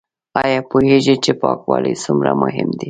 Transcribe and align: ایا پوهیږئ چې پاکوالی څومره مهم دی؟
ایا 0.43 0.59
پوهیږئ 0.69 1.15
چې 1.23 1.31
پاکوالی 1.41 1.93
څومره 2.03 2.31
مهم 2.41 2.67
دی؟ 2.77 2.79